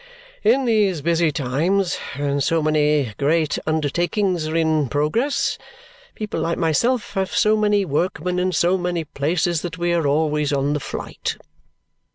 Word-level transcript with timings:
"In 0.43 0.65
these 0.65 1.03
busy 1.03 1.31
times, 1.31 1.99
when 2.17 2.41
so 2.41 2.63
many 2.63 3.13
great 3.19 3.59
undertakings 3.67 4.47
are 4.47 4.55
in 4.55 4.89
progress, 4.89 5.59
people 6.15 6.39
like 6.39 6.57
myself 6.57 7.13
have 7.13 7.31
so 7.31 7.55
many 7.55 7.85
workmen 7.85 8.39
in 8.39 8.51
so 8.51 8.79
many 8.79 9.03
places 9.03 9.61
that 9.61 9.77
we 9.77 9.93
are 9.93 10.07
always 10.07 10.51
on 10.51 10.73
the 10.73 10.79
flight." 10.79 11.37